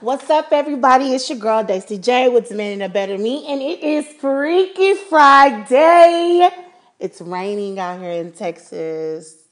What's 0.00 0.28
up, 0.30 0.48
everybody? 0.50 1.14
It's 1.14 1.30
your 1.30 1.38
girl 1.38 1.62
Daisy 1.62 1.98
J 1.98 2.28
with 2.28 2.48
Demanding 2.48 2.82
a 2.82 2.88
Better 2.88 3.16
Me, 3.16 3.46
and 3.46 3.62
it 3.62 3.84
is 3.84 4.04
Freaky 4.14 4.94
Friday. 4.94 6.50
It's 6.98 7.20
raining 7.20 7.78
out 7.78 8.00
here 8.00 8.10
in 8.10 8.32
Texas. 8.32 9.44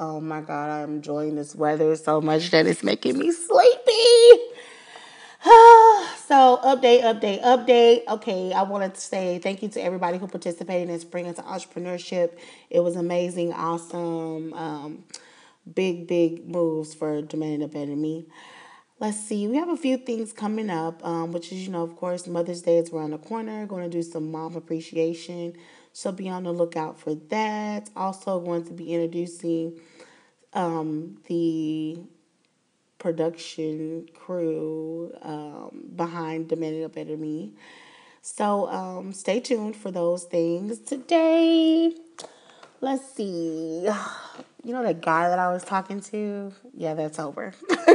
Oh 0.00 0.20
my 0.20 0.40
god, 0.40 0.82
I'm 0.82 0.96
enjoying 0.96 1.36
this 1.36 1.54
weather 1.54 1.94
so 1.94 2.20
much 2.20 2.50
that 2.50 2.66
it's 2.66 2.82
making 2.82 3.18
me 3.18 3.30
sleepy. 3.30 4.42
so, 6.26 6.58
update, 6.64 7.02
update, 7.02 7.44
update. 7.44 8.02
Okay, 8.08 8.52
I 8.52 8.62
wanted 8.62 8.96
to 8.96 9.00
say 9.00 9.38
thank 9.38 9.62
you 9.62 9.68
to 9.68 9.80
everybody 9.80 10.18
who 10.18 10.26
participated 10.26 10.90
in 10.90 10.98
Spring 10.98 11.26
into 11.26 11.42
Entrepreneurship. 11.42 12.36
It 12.68 12.80
was 12.80 12.96
amazing, 12.96 13.52
awesome, 13.52 14.52
um, 14.54 15.04
big, 15.72 16.08
big 16.08 16.48
moves 16.48 16.94
for 16.94 17.22
Demanding 17.22 17.62
a 17.62 17.68
Better 17.68 17.94
Me. 17.94 18.26
Let's 19.00 19.20
see, 19.20 19.46
we 19.46 19.56
have 19.58 19.68
a 19.68 19.76
few 19.76 19.96
things 19.96 20.32
coming 20.32 20.70
up, 20.70 21.06
um, 21.06 21.30
which 21.30 21.52
is, 21.52 21.64
you 21.64 21.70
know, 21.70 21.84
of 21.84 21.94
course, 21.94 22.26
Mother's 22.26 22.62
Day 22.62 22.78
is 22.78 22.90
around 22.90 23.12
the 23.12 23.18
corner. 23.18 23.64
Going 23.64 23.88
to 23.88 23.88
do 23.88 24.02
some 24.02 24.32
mom 24.32 24.56
appreciation. 24.56 25.54
So 25.92 26.10
be 26.10 26.28
on 26.28 26.42
the 26.42 26.52
lookout 26.52 26.98
for 26.98 27.14
that. 27.14 27.90
Also, 27.94 28.40
going 28.40 28.64
to 28.64 28.72
be 28.72 28.92
introducing 28.92 29.78
um, 30.52 31.18
the 31.28 32.00
production 32.98 34.08
crew 34.14 35.12
um, 35.22 35.90
behind 35.94 36.48
Demanding 36.48 36.82
a 36.82 36.88
Better 36.88 37.16
Me. 37.16 37.52
So 38.20 38.68
um, 38.68 39.12
stay 39.12 39.38
tuned 39.38 39.76
for 39.76 39.92
those 39.92 40.24
things. 40.24 40.80
Today, 40.80 41.94
let's 42.80 43.14
see. 43.14 43.88
You 44.64 44.72
know 44.72 44.82
that 44.82 45.00
guy 45.00 45.28
that 45.28 45.38
I 45.38 45.52
was 45.52 45.64
talking 45.64 46.00
to? 46.00 46.52
Yeah, 46.74 46.94
that's 46.94 47.18
over. 47.18 47.52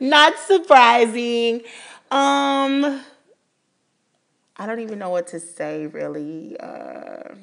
Not 0.00 0.38
surprising. 0.38 1.62
Um 2.10 3.02
I 4.58 4.66
don't 4.66 4.80
even 4.80 4.98
know 4.98 5.10
what 5.10 5.26
to 5.28 5.40
say 5.40 5.86
really. 5.86 6.56
Uh 6.58 7.34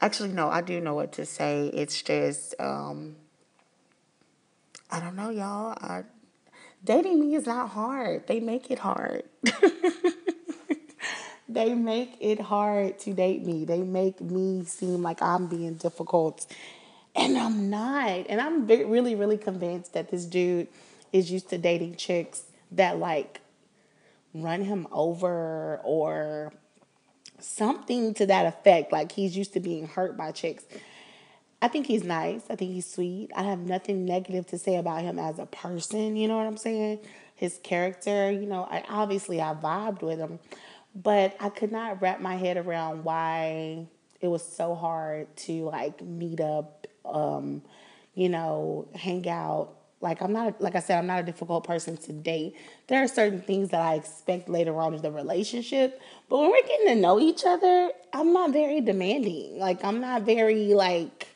Actually 0.00 0.30
no, 0.30 0.48
I 0.48 0.60
do 0.60 0.80
know 0.80 0.94
what 0.94 1.12
to 1.12 1.26
say. 1.26 1.68
It's 1.68 2.02
just 2.02 2.54
um 2.60 3.16
I 4.90 5.00
don't 5.00 5.16
know, 5.16 5.30
y'all. 5.30 5.76
I, 5.80 6.04
dating 6.84 7.20
me 7.20 7.34
is 7.34 7.46
not 7.46 7.70
hard. 7.70 8.26
They 8.26 8.40
make 8.40 8.70
it 8.70 8.78
hard. 8.78 9.24
they 11.48 11.74
make 11.74 12.16
it 12.20 12.40
hard 12.40 12.98
to 13.00 13.14
date 13.14 13.44
me. 13.44 13.64
They 13.64 13.82
make 13.82 14.20
me 14.20 14.64
seem 14.64 15.02
like 15.02 15.22
I'm 15.22 15.46
being 15.46 15.74
difficult. 15.74 16.46
And 17.16 17.36
I'm 17.38 17.70
not. 17.70 18.26
And 18.28 18.40
I'm 18.40 18.66
really, 18.66 19.14
really 19.14 19.38
convinced 19.38 19.94
that 19.94 20.10
this 20.10 20.24
dude 20.24 20.68
is 21.12 21.30
used 21.30 21.48
to 21.50 21.58
dating 21.58 21.96
chicks 21.96 22.42
that 22.72 22.98
like 22.98 23.40
run 24.34 24.62
him 24.62 24.86
over 24.92 25.80
or 25.82 26.52
something 27.40 28.14
to 28.14 28.26
that 28.26 28.46
effect. 28.46 28.92
Like 28.92 29.12
he's 29.12 29.36
used 29.36 29.52
to 29.54 29.60
being 29.60 29.88
hurt 29.88 30.16
by 30.16 30.32
chicks. 30.32 30.64
I 31.60 31.68
think 31.68 31.86
he's 31.86 32.04
nice. 32.04 32.42
I 32.48 32.56
think 32.56 32.72
he's 32.72 32.86
sweet. 32.86 33.30
I 33.34 33.42
have 33.42 33.58
nothing 33.60 34.04
negative 34.04 34.46
to 34.48 34.58
say 34.58 34.76
about 34.76 35.02
him 35.02 35.18
as 35.18 35.38
a 35.38 35.46
person. 35.46 36.16
You 36.16 36.28
know 36.28 36.36
what 36.36 36.46
I'm 36.46 36.56
saying? 36.56 37.00
His 37.34 37.58
character, 37.62 38.30
you 38.30 38.46
know, 38.46 38.68
I 38.70 38.84
obviously 38.88 39.40
I 39.40 39.54
vibed 39.54 40.02
with 40.02 40.18
him, 40.18 40.38
but 40.94 41.36
I 41.40 41.48
could 41.48 41.72
not 41.72 42.00
wrap 42.00 42.20
my 42.20 42.36
head 42.36 42.56
around 42.56 43.04
why 43.04 43.86
it 44.20 44.28
was 44.28 44.42
so 44.44 44.74
hard 44.74 45.34
to 45.36 45.64
like 45.64 46.02
meet 46.02 46.40
up, 46.40 46.86
um, 47.04 47.62
you 48.14 48.28
know, 48.28 48.88
hang 48.94 49.28
out. 49.28 49.74
Like 50.00 50.22
I'm 50.22 50.32
not, 50.32 50.60
like 50.60 50.76
I 50.76 50.80
said, 50.80 50.98
I'm 50.98 51.06
not 51.06 51.20
a 51.20 51.22
difficult 51.24 51.64
person 51.64 51.96
to 51.96 52.12
date. 52.12 52.56
There 52.86 53.02
are 53.02 53.08
certain 53.08 53.40
things 53.40 53.70
that 53.70 53.80
I 53.80 53.94
expect 53.94 54.48
later 54.48 54.78
on 54.80 54.94
in 54.94 55.02
the 55.02 55.10
relationship, 55.10 56.00
but 56.28 56.38
when 56.38 56.50
we're 56.50 56.62
getting 56.62 56.86
to 56.88 56.94
know 56.96 57.18
each 57.18 57.44
other, 57.44 57.90
I'm 58.12 58.32
not 58.32 58.52
very 58.52 58.80
demanding. 58.80 59.58
Like 59.58 59.84
I'm 59.84 60.00
not 60.00 60.22
very 60.22 60.74
like 60.74 61.28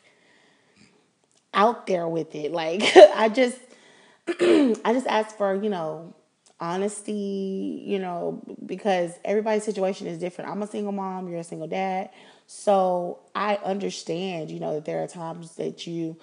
out 1.53 1.87
there 1.87 2.07
with 2.07 2.33
it. 2.35 2.51
Like 2.51 2.83
I 3.15 3.29
just 3.29 3.59
I 4.27 4.93
just 4.93 5.07
ask 5.07 5.35
for, 5.37 5.55
you 5.55 5.69
know, 5.69 6.13
honesty, 6.59 7.83
you 7.85 7.99
know, 7.99 8.41
because 8.65 9.11
everybody's 9.25 9.63
situation 9.63 10.07
is 10.07 10.17
different. 10.17 10.49
I'm 10.49 10.61
a 10.61 10.67
single 10.67 10.91
mom, 10.91 11.27
you're 11.27 11.39
a 11.39 11.43
single 11.43 11.67
dad. 11.67 12.09
So 12.47 13.19
I 13.35 13.55
understand, 13.63 14.51
you 14.51 14.59
know, 14.59 14.75
that 14.75 14.85
there 14.85 15.03
are 15.03 15.07
times 15.07 15.55
that 15.55 15.87
you 15.87 16.17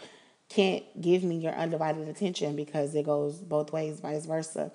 can't 0.48 0.84
give 1.00 1.22
me 1.22 1.38
your 1.38 1.52
undivided 1.52 2.08
attention 2.08 2.56
because 2.56 2.94
it 2.94 3.04
goes 3.04 3.36
both 3.36 3.72
ways, 3.72 4.00
vice 4.00 4.26
versa. 4.26 4.72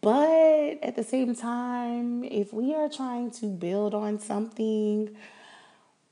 But 0.00 0.78
at 0.82 0.94
the 0.96 1.02
same 1.02 1.34
time, 1.34 2.22
if 2.24 2.52
we 2.52 2.74
are 2.74 2.88
trying 2.88 3.30
to 3.32 3.46
build 3.46 3.94
on 3.94 4.20
something, 4.20 5.16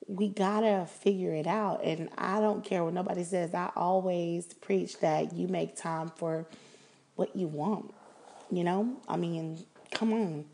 we 0.09 0.29
gotta 0.29 0.87
figure 0.87 1.33
it 1.33 1.47
out. 1.47 1.85
And 1.85 2.09
I 2.19 2.41
don't 2.41 2.65
care 2.65 2.83
what 2.83 2.95
nobody 2.95 3.25
says. 3.25 3.55
I 3.55 3.71
always 3.77 4.47
preach 4.55 4.99
that 5.01 5.33
you 5.35 5.49
make 5.49 5.77
time 5.77 6.11
for 6.17 6.47
what 7.15 7.37
you 7.37 7.47
want. 7.47 7.95
You 8.51 8.65
know, 8.65 8.97
I 9.09 9.17
mean, 9.17 9.65
come 9.91 10.13
on, 10.13 10.45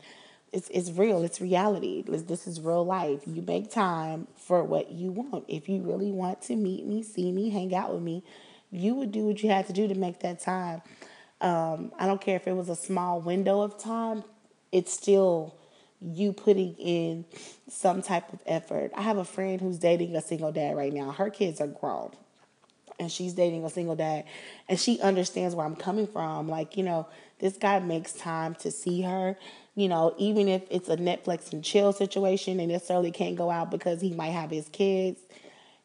it's 0.51 0.69
it's 0.69 0.91
real. 0.91 1.23
It's 1.23 1.41
reality. 1.41 2.03
This 2.07 2.47
is 2.47 2.61
real 2.61 2.85
life. 2.85 3.21
You 3.25 3.41
make 3.41 3.71
time 3.71 4.27
for 4.35 4.63
what 4.63 4.91
you 4.91 5.11
want. 5.11 5.45
If 5.47 5.67
you 5.69 5.81
really 5.81 6.11
want 6.11 6.41
to 6.43 6.55
meet 6.55 6.85
me, 6.85 7.03
see 7.03 7.31
me, 7.31 7.49
hang 7.49 7.73
out 7.75 7.93
with 7.93 8.03
me, 8.03 8.23
you 8.71 8.95
would 8.95 9.11
do 9.11 9.25
what 9.25 9.43
you 9.43 9.49
had 9.49 9.67
to 9.67 9.73
do 9.73 9.87
to 9.87 9.95
make 9.95 10.19
that 10.21 10.39
time. 10.39 10.81
Um, 11.41 11.91
I 11.99 12.05
don't 12.05 12.21
care 12.21 12.35
if 12.37 12.47
it 12.47 12.53
was 12.53 12.69
a 12.69 12.75
small 12.75 13.21
window 13.21 13.61
of 13.61 13.77
time. 13.77 14.23
It's 14.71 14.91
still 14.93 15.55
you 16.01 16.33
putting 16.33 16.75
in 16.75 17.25
some 17.69 18.01
type 18.01 18.31
of 18.31 18.41
effort. 18.45 18.91
I 18.95 19.01
have 19.01 19.17
a 19.17 19.25
friend 19.25 19.59
who's 19.59 19.77
dating 19.77 20.15
a 20.15 20.21
single 20.21 20.51
dad 20.51 20.75
right 20.75 20.93
now. 20.93 21.11
Her 21.11 21.29
kids 21.29 21.61
are 21.61 21.67
grown. 21.67 22.11
And 22.97 23.11
she's 23.11 23.33
dating 23.33 23.65
a 23.65 23.69
single 23.69 23.95
dad 23.97 24.23
and 24.69 24.79
she 24.79 25.01
understands 25.01 25.53
where 25.53 25.65
I'm 25.65 25.75
coming 25.75 26.07
from. 26.07 26.47
Like, 26.47 26.77
you 26.77 26.83
know, 26.83 27.07
this 27.39 27.57
guy 27.57 27.79
makes 27.79 28.13
time 28.13 28.55
to 28.55 28.71
see 28.71 29.01
her. 29.01 29.37
You 29.75 29.89
know, 29.89 30.15
even 30.17 30.47
if 30.47 30.63
it's 30.69 30.89
a 30.89 30.97
Netflix 30.97 31.51
and 31.51 31.63
chill 31.63 31.91
situation 31.91 32.59
and 32.59 32.71
necessarily 32.71 33.11
can't 33.11 33.35
go 33.35 33.51
out 33.51 33.71
because 33.71 34.01
he 34.01 34.11
might 34.11 34.29
have 34.29 34.49
his 34.49 34.69
kids, 34.69 35.19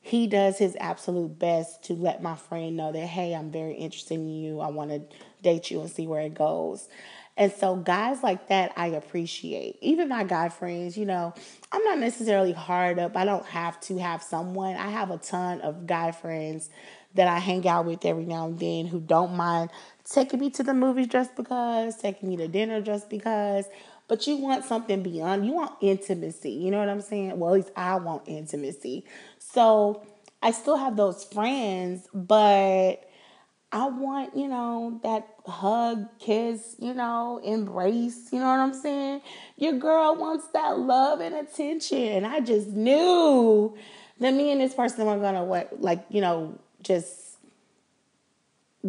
he 0.01 0.27
does 0.27 0.59
his 0.59 0.77
absolute 0.81 1.39
best 1.39 1.83
to 1.85 1.95
let 1.95 2.23
my 2.23 2.37
friend 2.37 2.77
know 2.77 2.93
that, 2.93 3.07
hey, 3.07 3.35
I'm 3.35 3.51
very 3.51 3.75
interested 3.75 4.15
in 4.15 4.29
you. 4.29 4.61
I 4.61 4.69
want 4.69 4.91
to 4.91 5.03
date 5.43 5.71
you 5.71 5.81
and 5.81 5.91
see 5.91 6.07
where 6.07 6.23
it 6.23 6.35
goes. 6.35 6.89
And 7.41 7.51
so, 7.51 7.75
guys 7.75 8.23
like 8.23 8.49
that, 8.49 8.71
I 8.77 8.89
appreciate. 8.89 9.79
Even 9.81 10.11
my 10.11 10.25
guy 10.25 10.51
friends, 10.51 10.99
you 10.99 11.07
know, 11.07 11.33
I'm 11.73 11.83
not 11.85 11.99
necessarily 11.99 12.53
hard 12.53 12.99
up. 12.99 13.17
I 13.17 13.25
don't 13.25 13.47
have 13.47 13.81
to 13.81 13.97
have 13.97 14.23
someone. 14.23 14.77
I 14.77 14.91
have 14.91 15.11
a 15.11 15.17
ton 15.17 15.63
of 15.63 15.87
guy 15.87 16.13
friends 16.13 16.69
that 17.15 17.29
I 17.29 17.39
hang 17.39 17.67
out 17.67 17.87
with 17.87 18.05
every 18.05 18.27
now 18.27 18.49
and 18.49 18.59
then 18.59 18.87
who 18.87 19.01
don't 19.01 19.37
mind 19.37 19.71
taking 20.05 20.39
me 20.39 20.51
to 20.51 20.63
the 20.63 20.75
movies 20.75 21.07
just 21.07 21.35
because, 21.35 21.97
taking 21.97 22.29
me 22.29 22.37
to 22.37 22.47
dinner 22.47 22.83
just 22.83 23.09
because. 23.09 23.65
But 24.07 24.27
you 24.27 24.37
want 24.37 24.67
something 24.67 25.03
beyond, 25.03 25.47
you 25.47 25.55
want 25.55 25.73
intimacy. 25.81 26.51
You 26.51 26.71
know 26.71 26.79
what 26.79 26.91
I'm 26.91 27.01
saying? 27.01 27.39
Well, 27.39 27.55
at 27.55 27.57
least 27.57 27.71
I 27.75 27.95
want 27.95 28.25
intimacy. 28.27 29.07
So 29.39 30.03
I 30.43 30.51
still 30.51 30.77
have 30.77 30.95
those 30.95 31.25
friends, 31.25 32.07
but 32.13 33.03
I 33.73 33.87
want, 33.87 34.37
you 34.37 34.49
know, 34.49 34.99
that 35.05 35.29
hug, 35.47 36.09
kiss, 36.19 36.75
you 36.81 36.93
know, 36.93 37.41
embrace, 37.45 38.29
you 38.33 38.41
know 38.41 38.47
what 38.47 38.59
I'm 38.59 38.75
saying? 38.75 39.23
Your 39.57 39.75
girl 39.75 40.17
wants 40.17 40.49
that 40.49 40.79
love 40.79 41.21
and 41.21 41.35
attention. 41.37 41.99
And 41.99 42.27
I 42.27 42.41
just 42.41 42.69
knew 42.69 43.77
that 44.19 44.35
me 44.35 44.51
and 44.51 44.61
this 44.61 44.75
person 44.75 45.07
were 45.07 45.19
gonna 45.19 45.45
what 45.45 45.81
like, 45.81 46.05
you 46.09 46.21
know, 46.21 46.59
just 46.83 47.37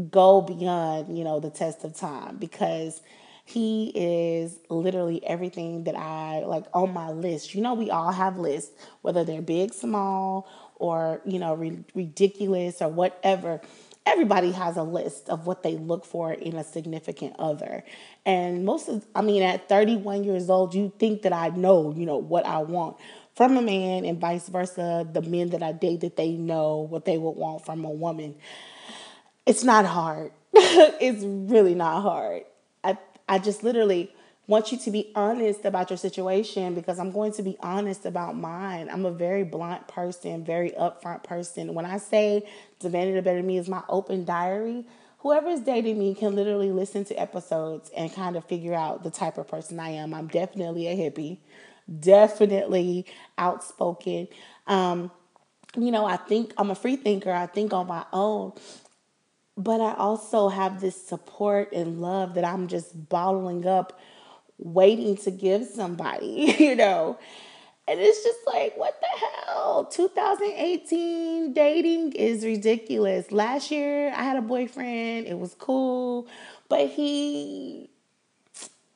go 0.09 0.41
beyond, 0.41 1.16
you 1.16 1.23
know, 1.23 1.40
the 1.40 1.50
test 1.50 1.84
of 1.84 1.96
time 1.96 2.38
because 2.38 3.02
he 3.46 3.91
is 3.94 4.58
literally 4.70 5.23
everything 5.26 5.84
that 5.84 5.96
I 5.96 6.40
like 6.46 6.66
on 6.73 6.94
my 6.94 7.11
list. 7.11 7.53
You 7.53 7.61
know, 7.61 7.73
we 7.73 7.91
all 7.91 8.11
have 8.11 8.40
lists, 8.40 8.72
whether 9.02 9.23
they're 9.23 9.41
big, 9.41 9.73
small, 9.73 10.47
or, 10.76 11.22
you 11.26 11.38
know, 11.38 11.53
ri- 11.53 11.84
ridiculous 11.94 12.82
or 12.82 12.88
whatever 12.88 13.61
everybody 14.06 14.52
has 14.52 14.78
a 14.78 14.84
list 14.84 15.30
of 15.30 15.46
what 15.46 15.64
they 15.64 15.78
look 15.78 16.06
for 16.06 16.34
in 16.34 16.56
a 16.56 16.64
significant 16.64 17.36
other. 17.38 17.84
And 18.26 18.66
most 18.66 18.90
of, 18.90 19.06
I 19.16 19.22
mean, 19.22 19.44
at 19.44 19.70
31 19.70 20.24
years 20.24 20.50
old, 20.50 20.74
you 20.74 20.92
think 20.98 21.22
that 21.24 21.34
I 21.34 21.50
know, 21.50 21.94
you 21.96 22.06
know, 22.06 22.18
what 22.18 22.46
I 22.46 22.59
want 22.59 22.98
from 23.36 23.58
a 23.58 23.62
man 23.62 24.06
and 24.06 24.20
vice 24.20 24.50
versa. 24.50 25.08
The 25.12 25.22
men 25.22 25.50
that 25.50 25.64
I 25.64 25.72
date, 25.72 26.02
that 26.02 26.16
they 26.16 26.32
know 26.32 26.78
what 26.78 27.06
they 27.06 27.18
would 27.18 27.32
want 27.32 27.66
from 27.66 27.86
a 27.86 27.90
woman. 27.90 28.36
It's 29.46 29.64
not 29.64 29.86
hard. 29.86 30.32
it's 30.53 31.24
really 31.24 31.76
not 31.76 32.02
hard. 32.02 32.44
I, 32.84 32.98
I 33.30 33.40
just 33.40 33.64
literally 33.64 34.14
want 34.52 34.70
you 34.70 34.78
to 34.78 34.92
be 34.92 35.14
honest 35.16 35.64
about 35.64 35.90
your 35.90 35.96
situation 35.96 36.76
because 36.76 37.00
I'm 37.00 37.12
going 37.12 37.32
to 37.34 37.42
be 37.42 37.56
honest 37.62 38.06
about 38.06 38.36
mine. 38.36 38.90
I'm 38.92 39.06
a 39.06 39.12
very 39.12 39.46
blunt 39.46 39.88
person, 39.88 40.44
very 40.44 40.72
upfront 40.72 41.24
person. 41.24 41.74
When 41.74 41.86
I 41.86 41.98
say 41.98 42.46
demanding 42.80 43.18
a 43.18 43.22
better 43.22 43.42
me 43.42 43.58
is 43.58 43.70
my 43.70 43.82
open 43.88 44.26
diary, 44.26 44.86
whoever 45.20 45.48
is 45.48 45.62
dating 45.62 45.98
me 45.98 46.14
can 46.14 46.36
literally 46.36 46.70
listen 46.70 47.06
to 47.06 47.16
episodes 47.16 47.92
and 47.96 48.14
kind 48.14 48.36
of 48.36 48.44
figure 48.44 48.74
out 48.74 49.03
the 49.03 49.09
type 49.09 49.38
of 49.38 49.48
person 49.48 49.80
I 49.80 49.92
am. 49.92 50.14
I'm 50.14 50.28
definitely 50.28 50.88
a 50.88 50.98
hippie, 50.98 51.38
definitely 52.02 53.06
outspoken. 53.38 54.28
Um, 54.68 55.12
you 55.78 55.92
know, 55.92 56.06
I 56.06 56.18
think 56.18 56.53
I'm 56.58 56.72
a 56.72 56.76
free 56.76 56.98
thinker. 56.98 57.32
I 57.32 57.46
think 57.48 57.72
on 57.72 57.88
my 57.88 58.03
own. 58.12 58.52
But 59.56 59.80
I 59.80 59.94
also 59.94 60.50
have 60.50 60.82
this 60.82 61.02
support 61.02 61.72
and 61.72 62.02
love 62.02 62.34
that 62.34 62.44
I'm 62.44 62.68
just 62.68 63.08
bottling 63.08 63.66
up, 63.66 63.98
waiting 64.61 65.17
to 65.17 65.31
give 65.31 65.66
somebody, 65.66 66.55
you 66.59 66.75
know. 66.75 67.17
And 67.87 67.99
it's 67.99 68.23
just 68.23 68.40
like, 68.47 68.78
what 68.78 69.02
the 69.02 69.28
hell? 69.47 69.85
2018 69.85 71.52
dating 71.52 72.13
is 72.13 72.46
ridiculous. 72.46 73.31
Last 73.31 73.72
year, 73.72 74.09
I 74.16 74.23
had 74.23 74.37
a 74.37 74.41
boyfriend. 74.41 75.28
It 75.28 75.37
was 75.37 75.55
cool. 75.55 76.28
But 76.69 76.90
he, 76.90 77.90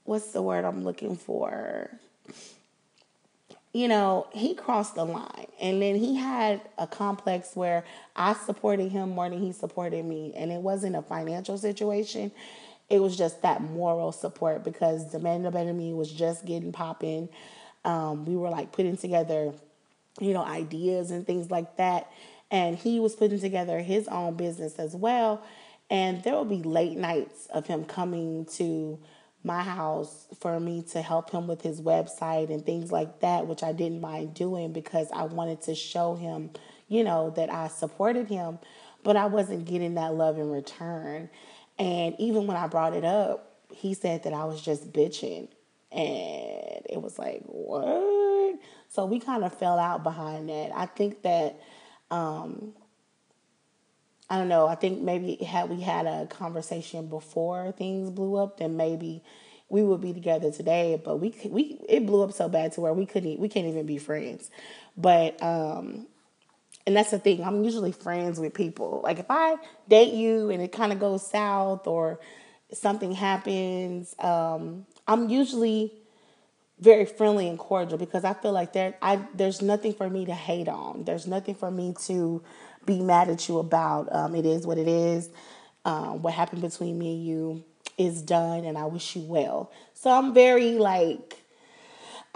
what's 0.06 0.32
the 0.32 0.42
word 0.42 0.64
I'm 0.64 0.84
looking 0.84 1.18
for? 1.18 1.90
You 3.74 3.90
know, 3.90 4.28
he 4.32 4.54
crossed 4.56 4.96
the 4.96 5.04
line. 5.04 5.48
And 5.60 5.82
then 5.82 5.96
he 5.96 6.16
had 6.16 6.62
a 6.78 6.88
complex 6.88 7.56
where 7.56 7.84
I 8.16 8.34
supported 8.34 8.92
him 8.92 9.10
more 9.10 9.30
than 9.30 9.42
he 9.42 9.52
supported 9.52 10.06
me. 10.06 10.32
And 10.36 10.52
it 10.52 10.62
wasn't 10.62 10.96
a 10.96 11.02
financial 11.02 11.58
situation, 11.58 12.32
it 12.90 13.02
was 13.02 13.18
just 13.18 13.42
that 13.42 13.62
moral 13.62 14.12
support 14.12 14.64
because 14.64 15.12
the 15.12 15.20
man 15.20 15.44
better 15.50 15.74
me 15.74 15.94
was 15.94 16.12
just 16.12 16.46
getting 16.46 16.72
popping. 16.72 17.30
Um, 17.84 18.26
we 18.26 18.36
were 18.36 18.50
like 18.50 18.72
putting 18.72 18.98
together, 18.98 19.54
you 20.20 20.34
know, 20.34 20.44
ideas 20.44 21.12
and 21.12 21.26
things 21.26 21.50
like 21.50 21.78
that. 21.78 22.12
And 22.52 22.78
he 22.78 23.00
was 23.00 23.16
putting 23.16 23.40
together 23.40 23.80
his 23.80 24.08
own 24.08 24.36
business 24.36 24.78
as 24.78 24.96
well. 24.96 25.44
And 25.90 26.24
there 26.24 26.34
will 26.34 26.46
be 26.46 26.64
late 26.64 26.98
nights 26.98 27.48
of 27.48 27.68
him 27.68 27.86
coming 27.86 28.46
to 28.54 29.00
my 29.44 29.62
house 29.62 30.26
for 30.40 30.60
me 30.60 30.82
to 30.82 31.02
help 31.02 31.30
him 31.30 31.48
with 31.48 31.62
his 31.62 31.80
website 31.80 32.50
and 32.50 32.66
things 32.66 32.92
like 32.92 33.20
that, 33.20 33.46
which 33.46 33.62
I 33.62 33.72
didn't 33.72 34.02
mind 34.02 34.34
doing 34.34 34.74
because 34.74 35.08
I 35.14 35.24
wanted 35.24 35.62
to 35.64 35.76
show 35.76 36.16
him, 36.16 36.50
you 36.88 37.04
know, 37.04 37.30
that 37.32 37.52
I 37.52 37.68
supported 37.68 38.28
him, 38.28 38.58
but 39.04 39.16
I 39.16 39.28
wasn't 39.28 39.66
getting 39.66 39.96
that 39.96 40.16
love 40.16 40.40
in 40.40 40.50
return. 40.50 41.30
And 41.78 42.16
even 42.20 42.48
when 42.48 42.58
I 42.58 42.68
brought 42.68 42.94
it 42.94 43.04
up, 43.04 43.56
he 43.72 43.94
said 43.94 44.24
that 44.24 44.34
I 44.34 44.46
was 44.46 44.62
just 44.62 44.92
bitching. 44.94 45.50
And 45.92 46.86
it 46.90 47.02
was 47.02 47.18
like, 47.20 47.42
what? 47.46 48.60
So 48.90 49.06
we 49.06 49.20
kind 49.20 49.44
of 49.44 49.54
fell 49.58 49.78
out 49.78 50.04
behind 50.04 50.50
that. 50.50 50.72
I 50.74 50.86
think 50.86 51.22
that, 51.24 51.60
um, 52.12 52.74
I 54.30 54.38
don't 54.38 54.48
know, 54.48 54.68
I 54.68 54.76
think 54.76 55.02
maybe 55.02 55.36
had 55.36 55.70
we 55.70 55.82
had 55.82 56.06
a 56.06 56.26
conversation 56.28 57.08
before 57.08 57.72
things 57.74 58.10
blew 58.10 58.36
up, 58.36 58.58
then 58.58 58.76
maybe 58.78 59.24
we 59.70 59.84
would 59.84 60.02
be 60.02 60.14
together 60.14 60.52
today. 60.52 61.00
But 61.04 61.18
we 61.18 61.36
we 61.46 61.80
it 61.88 62.06
blew 62.06 62.24
up 62.24 62.32
so 62.32 62.50
bad 62.50 62.72
to 62.74 62.82
where 62.82 62.94
we 62.94 63.06
couldn't 63.06 63.40
we 63.40 63.50
can't 63.50 63.68
even 63.68 63.86
be 63.86 63.98
friends. 63.98 64.50
But 64.98 65.42
um, 65.44 66.08
and 66.86 66.96
that's 66.96 67.12
the 67.12 67.20
thing. 67.20 67.44
I'm 67.44 67.64
usually 67.64 67.92
friends 67.92 68.40
with 68.40 68.54
people. 68.54 69.02
Like 69.04 69.20
if 69.20 69.26
I 69.30 69.56
date 69.88 70.14
you 70.14 70.50
and 70.50 70.62
it 70.62 70.72
kind 70.72 70.92
of 70.92 71.00
goes 71.00 71.30
south 71.30 71.88
or 71.88 72.20
something 72.72 73.12
happens, 73.12 74.16
um, 74.20 74.86
I'm 75.08 75.30
usually 75.30 75.94
very 76.80 77.06
friendly 77.06 77.48
and 77.48 77.58
cordial 77.58 77.98
because 77.98 78.24
I 78.24 78.34
feel 78.34 78.52
like 78.52 78.74
there 78.74 78.96
I 79.02 79.26
there's 79.34 79.62
nothing 79.62 79.94
for 79.94 80.10
me 80.10 80.26
to 80.26 80.34
hate 80.34 80.68
on. 80.68 81.06
There's 81.06 81.26
nothing 81.26 81.56
for 81.56 81.72
me 81.72 81.96
to 82.06 82.44
be 82.86 83.02
mad 83.02 83.30
at 83.30 83.48
you 83.48 83.60
about. 83.60 84.14
Um, 84.14 84.36
it 84.36 84.46
is 84.46 84.68
what 84.68 84.78
it 84.78 84.88
is. 84.88 85.30
Um, 85.86 86.22
what 86.22 86.34
happened 86.34 86.62
between 86.62 86.98
me 86.98 87.14
and 87.14 87.26
you 87.26 87.64
is 87.98 88.22
done, 88.22 88.66
and 88.66 88.78
I 88.78 88.86
wish 88.86 89.16
you 89.16 89.22
well. 89.24 89.72
So 89.94 90.12
I'm 90.12 90.34
very 90.34 90.74
like 90.74 91.45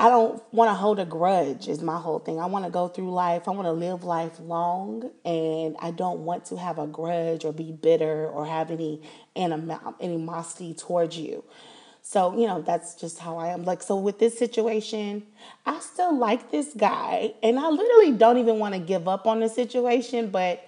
I 0.02 0.08
don't 0.08 0.42
want 0.54 0.70
to 0.70 0.76
hold 0.76 0.98
a 0.98 1.06
grudge. 1.06 1.68
Is 1.68 1.82
my 1.82 1.98
whole 1.98 2.20
thing. 2.20 2.40
I 2.40 2.46
want 2.46 2.64
to 2.64 2.72
go 2.72 2.88
through 2.88 3.12
life. 3.12 3.50
I 3.50 3.52
want 3.52 3.66
to 3.66 3.74
live 3.74 4.06
life 4.06 4.40
long, 4.40 5.12
and 5.26 5.76
I 5.80 5.92
don't 5.92 6.22
want 6.22 6.46
to 6.46 6.58
have 6.58 6.80
a 6.80 6.88
grudge 6.88 7.44
or 7.44 7.52
be 7.52 7.74
bitter 7.74 8.26
or 8.28 8.46
have 8.46 8.72
any 8.72 9.02
animosity 9.36 10.74
towards 10.74 11.18
you. 11.18 11.44
So, 12.02 12.40
you 12.40 12.48
know, 12.48 12.62
that's 12.62 12.96
just 12.96 13.20
how 13.20 13.38
I 13.38 13.50
am. 13.50 13.66
Like, 13.66 13.84
so 13.84 13.98
with 13.98 14.20
this 14.20 14.40
situation, 14.40 15.24
I 15.66 15.80
still 15.82 16.18
like 16.18 16.50
this 16.50 16.74
guy, 16.76 17.34
and 17.44 17.60
I 17.60 17.68
literally 17.68 18.14
don't 18.14 18.38
even 18.38 18.58
want 18.58 18.76
to 18.76 18.80
give 18.80 19.06
up 19.10 19.28
on 19.28 19.42
the 19.42 19.50
situation, 19.50 20.30
but 20.30 20.66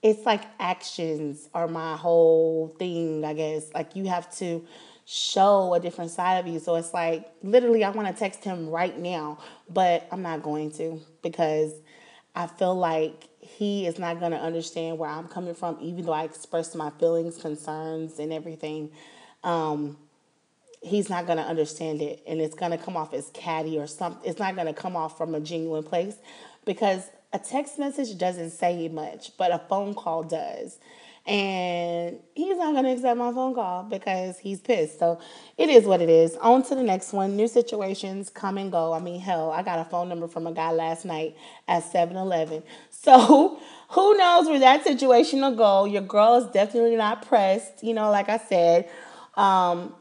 it's 0.00 0.24
like 0.24 0.42
actions 0.60 1.48
are 1.52 1.66
my 1.66 1.96
whole 1.96 2.68
thing, 2.78 3.24
I 3.24 3.34
guess. 3.34 3.74
Like, 3.74 3.96
you 3.96 4.06
have 4.06 4.32
to 4.36 4.64
show 5.04 5.74
a 5.74 5.80
different 5.80 6.10
side 6.10 6.38
of 6.38 6.46
you. 6.46 6.58
So 6.58 6.76
it's 6.76 6.94
like, 6.94 7.30
literally, 7.42 7.84
I 7.84 7.90
want 7.90 8.08
to 8.08 8.14
text 8.14 8.44
him 8.44 8.68
right 8.68 8.96
now, 8.98 9.38
but 9.68 10.06
I'm 10.10 10.22
not 10.22 10.42
going 10.42 10.70
to 10.72 11.00
because 11.22 11.72
I 12.34 12.46
feel 12.46 12.74
like 12.74 13.28
he 13.40 13.86
is 13.86 13.98
not 13.98 14.20
going 14.20 14.32
to 14.32 14.38
understand 14.38 14.98
where 14.98 15.10
I'm 15.10 15.28
coming 15.28 15.54
from, 15.54 15.78
even 15.80 16.06
though 16.06 16.12
I 16.12 16.24
expressed 16.24 16.74
my 16.74 16.90
feelings, 16.90 17.38
concerns, 17.38 18.18
and 18.18 18.32
everything. 18.32 18.90
Um, 19.44 19.96
he's 20.82 21.08
not 21.08 21.26
going 21.26 21.38
to 21.38 21.44
understand 21.44 22.02
it 22.02 22.22
and 22.26 22.40
it's 22.40 22.54
going 22.54 22.72
to 22.72 22.78
come 22.78 22.96
off 22.96 23.14
as 23.14 23.30
catty 23.32 23.78
or 23.78 23.86
something. 23.86 24.28
It's 24.28 24.38
not 24.38 24.54
going 24.54 24.66
to 24.66 24.74
come 24.74 24.96
off 24.96 25.16
from 25.16 25.34
a 25.34 25.40
genuine 25.40 25.84
place 25.84 26.16
because 26.64 27.08
a 27.32 27.38
text 27.38 27.78
message 27.78 28.18
doesn't 28.18 28.50
say 28.50 28.88
much, 28.88 29.36
but 29.36 29.52
a 29.52 29.58
phone 29.68 29.94
call 29.94 30.22
does. 30.22 30.78
And 31.24 32.18
he's 32.34 32.56
not 32.56 32.72
going 32.72 32.84
to 32.84 32.90
accept 32.90 33.16
my 33.16 33.32
phone 33.32 33.54
call 33.54 33.84
because 33.84 34.38
he's 34.38 34.60
pissed. 34.60 34.98
So 34.98 35.20
it 35.56 35.68
is 35.68 35.84
what 35.84 36.02
it 36.02 36.08
is. 36.08 36.34
On 36.36 36.64
to 36.64 36.74
the 36.74 36.82
next 36.82 37.12
one. 37.12 37.36
New 37.36 37.46
situations 37.46 38.28
come 38.28 38.58
and 38.58 38.72
go. 38.72 38.92
I 38.92 38.98
mean, 38.98 39.20
hell, 39.20 39.52
I 39.52 39.62
got 39.62 39.78
a 39.78 39.84
phone 39.84 40.08
number 40.08 40.26
from 40.26 40.48
a 40.48 40.52
guy 40.52 40.72
last 40.72 41.04
night 41.04 41.36
at 41.68 41.84
7 41.84 42.16
Eleven. 42.16 42.62
So 42.90 43.58
who 43.88 44.16
knows 44.16 44.46
where 44.46 44.60
that 44.60 44.84
situation 44.84 45.40
will 45.40 45.56
go? 45.56 45.86
Your 45.86 46.02
girl 46.02 46.36
is 46.36 46.46
definitely 46.52 46.94
not 46.94 47.26
pressed. 47.26 47.82
You 47.82 47.94
know, 47.94 48.12
like 48.12 48.28
I 48.28 48.38
said, 48.38 48.88
um, 49.34 49.92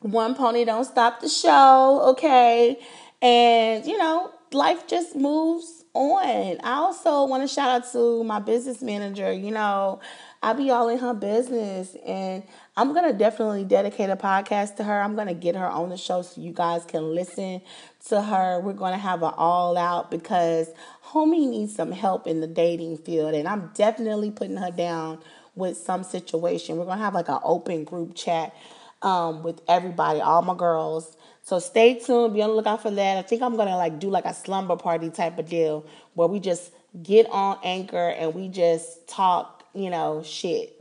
one 0.00 0.34
pony 0.34 0.66
don't 0.66 0.84
stop 0.84 1.20
the 1.20 1.30
show, 1.30 2.02
okay? 2.10 2.78
And, 3.22 3.86
you 3.86 3.96
know, 3.96 4.30
life 4.52 4.86
just 4.86 5.16
moves 5.16 5.84
on. 5.94 6.58
I 6.62 6.74
also 6.74 7.24
want 7.24 7.42
to 7.42 7.48
shout 7.48 7.70
out 7.70 7.92
to 7.92 8.22
my 8.24 8.38
business 8.38 8.82
manager. 8.82 9.32
You 9.32 9.50
know, 9.50 10.00
I 10.42 10.54
be 10.54 10.70
all 10.70 10.88
in 10.88 10.98
her 10.98 11.14
business 11.14 11.94
and 12.06 12.42
I'm 12.76 12.92
going 12.92 13.10
to 13.10 13.16
definitely 13.16 13.64
dedicate 13.64 14.10
a 14.10 14.16
podcast 14.16 14.76
to 14.76 14.84
her. 14.84 15.00
I'm 15.00 15.14
going 15.14 15.28
to 15.28 15.34
get 15.34 15.54
her 15.54 15.68
on 15.68 15.88
the 15.90 15.96
show 15.96 16.22
so 16.22 16.40
you 16.40 16.52
guys 16.52 16.84
can 16.84 17.14
listen 17.14 17.62
to 18.08 18.20
her. 18.20 18.60
We're 18.60 18.72
going 18.72 18.92
to 18.92 18.98
have 18.98 19.22
an 19.22 19.32
all 19.36 19.76
out 19.76 20.10
because 20.10 20.68
homie 21.04 21.48
needs 21.48 21.74
some 21.74 21.92
help 21.92 22.26
in 22.26 22.40
the 22.40 22.46
dating 22.46 22.98
field 22.98 23.34
and 23.34 23.46
I'm 23.46 23.70
definitely 23.74 24.30
putting 24.30 24.56
her 24.56 24.70
down 24.70 25.20
with 25.54 25.76
some 25.76 26.02
situation. 26.02 26.76
We're 26.76 26.86
going 26.86 26.98
to 26.98 27.04
have 27.04 27.14
like 27.14 27.28
an 27.28 27.40
open 27.44 27.84
group 27.84 28.14
chat 28.16 28.54
um, 29.02 29.42
with 29.42 29.60
everybody, 29.68 30.20
all 30.20 30.42
my 30.42 30.54
girls. 30.54 31.16
So 31.42 31.58
stay 31.58 31.94
tuned. 31.94 32.34
Be 32.34 32.42
on 32.42 32.50
the 32.50 32.56
lookout 32.56 32.82
for 32.82 32.90
that. 32.90 33.18
I 33.18 33.22
think 33.22 33.42
I'm 33.42 33.56
gonna 33.56 33.76
like 33.76 33.98
do 33.98 34.08
like 34.08 34.24
a 34.24 34.34
slumber 34.34 34.76
party 34.76 35.10
type 35.10 35.38
of 35.38 35.48
deal 35.48 35.84
where 36.14 36.28
we 36.28 36.38
just 36.38 36.72
get 37.02 37.26
on 37.30 37.58
Anchor 37.64 38.10
and 38.10 38.34
we 38.34 38.48
just 38.48 39.08
talk, 39.08 39.61
you 39.74 39.90
know, 39.90 40.22
shit 40.22 40.76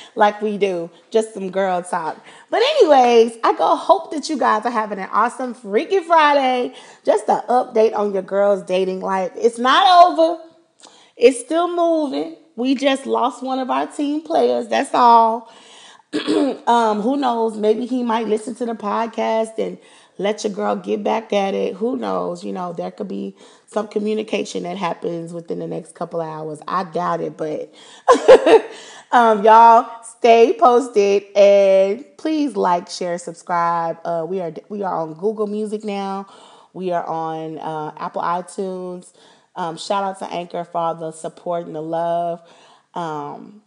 like 0.14 0.40
we 0.40 0.58
do, 0.58 0.90
just 1.10 1.34
some 1.34 1.50
girl 1.50 1.82
talk. 1.82 2.16
But 2.50 2.62
anyways, 2.62 3.38
I 3.42 3.54
go 3.56 3.74
hope 3.76 4.12
that 4.12 4.28
you 4.28 4.38
guys 4.38 4.64
are 4.64 4.70
having 4.70 4.98
an 4.98 5.08
awesome 5.12 5.54
Freaky 5.54 6.00
Friday. 6.00 6.74
Just 7.04 7.28
an 7.28 7.42
update 7.48 7.94
on 7.94 8.12
your 8.12 8.22
girl's 8.22 8.62
dating 8.62 9.00
life. 9.00 9.32
It's 9.34 9.58
not 9.58 10.06
over. 10.06 10.42
It's 11.16 11.40
still 11.40 11.74
moving. 11.74 12.36
We 12.54 12.74
just 12.74 13.06
lost 13.06 13.42
one 13.42 13.58
of 13.58 13.70
our 13.70 13.86
team 13.86 14.22
players. 14.22 14.68
That's 14.68 14.94
all. 14.94 15.52
um, 16.66 17.00
who 17.00 17.16
knows? 17.16 17.56
Maybe 17.56 17.86
he 17.86 18.02
might 18.02 18.26
listen 18.28 18.54
to 18.56 18.66
the 18.66 18.74
podcast 18.74 19.58
and 19.58 19.78
let 20.18 20.44
your 20.44 20.52
girl 20.52 20.76
get 20.76 21.02
back 21.04 21.32
at 21.32 21.54
it. 21.54 21.74
Who 21.74 21.96
knows? 21.96 22.44
You 22.44 22.52
know, 22.52 22.72
there 22.72 22.90
could 22.90 23.08
be 23.08 23.36
some 23.66 23.88
communication 23.88 24.62
that 24.62 24.76
happens 24.76 25.32
within 25.32 25.58
the 25.58 25.66
next 25.66 25.94
couple 25.94 26.20
of 26.20 26.28
hours. 26.28 26.60
I 26.66 26.84
doubt 26.84 27.20
it, 27.20 27.36
but 27.36 27.74
um, 29.12 29.44
y'all 29.44 29.90
stay 30.04 30.56
posted 30.58 31.24
and 31.34 32.04
please 32.16 32.56
like, 32.56 32.88
share, 32.88 33.18
subscribe. 33.18 33.98
Uh, 34.04 34.24
we 34.28 34.40
are 34.40 34.52
we 34.68 34.82
are 34.82 35.00
on 35.00 35.14
Google 35.14 35.46
Music 35.46 35.84
now. 35.84 36.26
We 36.72 36.92
are 36.92 37.04
on 37.06 37.58
uh, 37.58 37.92
Apple 37.96 38.22
iTunes. 38.22 39.12
Um, 39.54 39.76
shout 39.78 40.04
out 40.04 40.18
to 40.18 40.26
Anchor 40.32 40.64
for 40.64 40.78
all 40.78 40.94
the 40.94 41.12
support 41.12 41.66
and 41.66 41.74
the 41.74 41.82
love. 41.82 42.42
Um, 42.94 43.62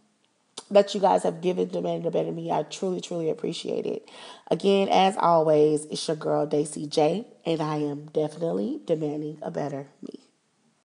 that 0.70 0.94
you 0.94 1.00
guys 1.00 1.24
have 1.24 1.40
given 1.40 1.68
Demanding 1.68 2.06
a 2.06 2.10
Better 2.10 2.32
Me. 2.32 2.50
I 2.50 2.62
truly, 2.62 3.00
truly 3.00 3.28
appreciate 3.30 3.86
it. 3.86 4.08
Again, 4.50 4.88
as 4.90 5.16
always, 5.16 5.84
it's 5.86 6.06
your 6.06 6.16
girl, 6.16 6.46
Daisy 6.46 6.86
J, 6.86 7.26
and 7.44 7.60
I 7.60 7.76
am 7.76 8.06
definitely 8.06 8.80
demanding 8.84 9.38
a 9.42 9.50
better 9.50 9.88
me. 10.02 10.29